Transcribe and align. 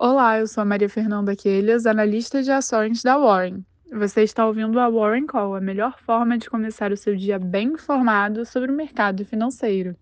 Olá, 0.00 0.38
eu 0.38 0.46
sou 0.46 0.62
a 0.62 0.64
Maria 0.64 0.88
Fernanda 0.88 1.34
Quelhas, 1.34 1.84
analista 1.84 2.40
de 2.40 2.52
ações 2.52 3.02
da 3.02 3.18
Warren. 3.18 3.64
Você 3.92 4.22
está 4.22 4.46
ouvindo 4.46 4.78
a 4.78 4.88
Warren 4.88 5.26
Call, 5.26 5.56
a 5.56 5.60
melhor 5.60 5.98
forma 5.98 6.38
de 6.38 6.48
começar 6.48 6.92
o 6.92 6.96
seu 6.96 7.16
dia 7.16 7.36
bem 7.36 7.72
informado 7.72 8.46
sobre 8.46 8.70
o 8.70 8.74
mercado 8.76 9.24
financeiro. 9.24 9.96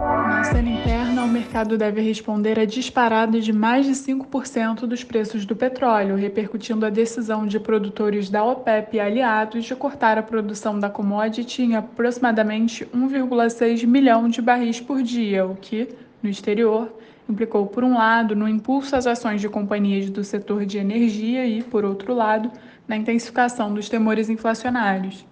Na 0.00 0.42
cena 0.42 0.70
interna, 0.70 1.22
o 1.22 1.28
mercado 1.28 1.78
deve 1.78 2.00
responder 2.00 2.58
a 2.58 2.64
disparada 2.64 3.40
de 3.40 3.52
mais 3.52 3.86
de 3.86 3.92
5% 3.92 4.86
dos 4.86 5.04
preços 5.04 5.46
do 5.46 5.54
petróleo, 5.54 6.16
repercutindo 6.16 6.84
a 6.84 6.90
decisão 6.90 7.46
de 7.46 7.60
produtores 7.60 8.28
da 8.28 8.42
OPEP 8.42 8.96
e 8.96 9.00
aliados 9.00 9.64
de 9.66 9.76
cortar 9.76 10.18
a 10.18 10.22
produção 10.22 10.80
da 10.80 10.90
commodity 10.90 11.62
em 11.62 11.76
aproximadamente 11.76 12.84
1,6 12.86 13.86
milhão 13.86 14.28
de 14.28 14.42
barris 14.42 14.80
por 14.80 15.00
dia, 15.00 15.46
o 15.46 15.54
que, 15.54 15.90
no 16.20 16.28
exterior, 16.28 16.92
implicou, 17.28 17.66
por 17.66 17.82
um 17.84 17.94
lado, 17.94 18.36
no 18.36 18.48
impulso 18.48 18.94
às 18.94 19.06
ações 19.06 19.40
de 19.40 19.48
companhias 19.48 20.10
do 20.10 20.22
setor 20.22 20.64
de 20.64 20.78
energia 20.78 21.46
e, 21.46 21.62
por 21.62 21.84
outro 21.84 22.14
lado, 22.14 22.50
na 22.86 22.96
intensificação 22.96 23.74
dos 23.74 23.88
temores 23.88 24.28
inflacionários. 24.28 25.26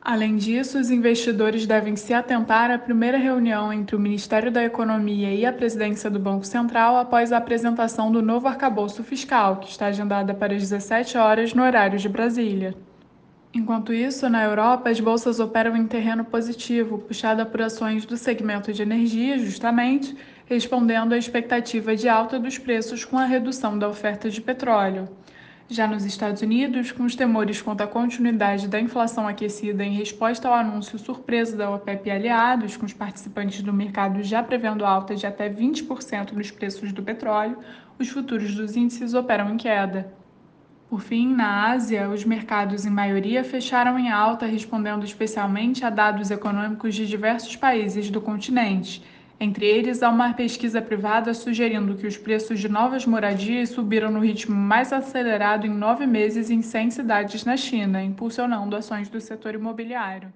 Além 0.00 0.36
disso, 0.36 0.78
os 0.78 0.90
investidores 0.90 1.66
devem 1.66 1.96
se 1.96 2.12
atentar 2.12 2.70
à 2.70 2.76
primeira 2.76 3.16
reunião 3.16 3.72
entre 3.72 3.96
o 3.96 3.98
Ministério 3.98 4.52
da 4.52 4.62
Economia 4.62 5.32
e 5.32 5.46
a 5.46 5.52
presidência 5.52 6.10
do 6.10 6.18
Banco 6.18 6.44
Central 6.44 6.98
após 6.98 7.32
a 7.32 7.38
apresentação 7.38 8.12
do 8.12 8.20
novo 8.20 8.46
arcabouço 8.46 9.02
fiscal, 9.02 9.56
que 9.56 9.70
está 9.70 9.86
agendada 9.86 10.34
para 10.34 10.54
as 10.54 10.60
17 10.60 11.16
horas 11.16 11.54
no 11.54 11.62
horário 11.62 11.98
de 11.98 12.06
Brasília. 12.06 12.74
Enquanto 13.54 13.94
isso, 13.94 14.28
na 14.28 14.44
Europa, 14.44 14.90
as 14.90 15.00
bolsas 15.00 15.40
operam 15.40 15.74
em 15.74 15.86
terreno 15.86 16.24
positivo, 16.24 16.98
puxada 16.98 17.46
por 17.46 17.62
ações 17.62 18.04
do 18.04 18.16
segmento 18.16 18.74
de 18.74 18.82
energia, 18.82 19.38
justamente, 19.38 20.14
respondendo 20.46 21.14
à 21.14 21.18
expectativa 21.18 21.96
de 21.96 22.08
alta 22.08 22.38
dos 22.38 22.58
preços 22.58 23.04
com 23.04 23.18
a 23.18 23.24
redução 23.24 23.78
da 23.78 23.88
oferta 23.88 24.28
de 24.28 24.40
petróleo. 24.40 25.08
Já 25.66 25.86
nos 25.86 26.04
Estados 26.04 26.42
Unidos, 26.42 26.92
com 26.92 27.04
os 27.04 27.16
temores 27.16 27.62
quanto 27.62 27.80
à 27.80 27.86
continuidade 27.86 28.68
da 28.68 28.78
inflação 28.78 29.26
aquecida 29.26 29.82
em 29.82 29.96
resposta 29.96 30.46
ao 30.46 30.52
anúncio 30.52 30.98
surpresa 30.98 31.56
da 31.56 31.70
OPEP 31.70 32.06
e 32.06 32.12
aliados, 32.12 32.76
com 32.76 32.84
os 32.84 32.92
participantes 32.92 33.62
do 33.62 33.72
mercado 33.72 34.22
já 34.22 34.42
prevendo 34.42 34.84
alta 34.84 35.16
de 35.16 35.26
até 35.26 35.48
20% 35.48 36.32
nos 36.32 36.50
preços 36.50 36.92
do 36.92 37.02
petróleo, 37.02 37.56
os 37.98 38.10
futuros 38.10 38.54
dos 38.54 38.76
índices 38.76 39.14
operam 39.14 39.54
em 39.54 39.56
queda. 39.56 40.12
Por 40.90 41.00
fim, 41.00 41.34
na 41.34 41.70
Ásia, 41.70 42.10
os 42.10 42.24
mercados 42.26 42.84
em 42.84 42.90
maioria 42.90 43.42
fecharam 43.42 43.98
em 43.98 44.10
alta, 44.10 44.44
respondendo 44.44 45.02
especialmente 45.02 45.82
a 45.82 45.88
dados 45.88 46.30
econômicos 46.30 46.94
de 46.94 47.06
diversos 47.06 47.56
países 47.56 48.10
do 48.10 48.20
continente 48.20 49.02
entre 49.40 49.66
eles, 49.66 50.02
há 50.02 50.10
uma 50.10 50.32
pesquisa 50.32 50.80
privada 50.80 51.34
sugerindo 51.34 51.96
que 51.96 52.06
os 52.06 52.16
preços 52.16 52.60
de 52.60 52.68
novas 52.68 53.04
moradias 53.04 53.70
subiram 53.70 54.10
no 54.10 54.20
ritmo 54.20 54.54
mais 54.54 54.92
acelerado 54.92 55.66
em 55.66 55.70
nove 55.70 56.06
meses 56.06 56.50
em 56.50 56.62
100 56.62 56.90
cidades 56.92 57.44
na 57.44 57.56
China, 57.56 58.02
impulsionando 58.02 58.76
ações 58.76 59.08
do 59.08 59.20
setor 59.20 59.54
imobiliário. 59.54 60.32